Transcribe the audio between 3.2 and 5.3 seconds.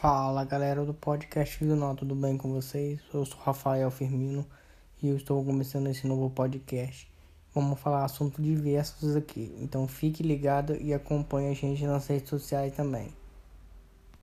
sou Rafael Firmino e eu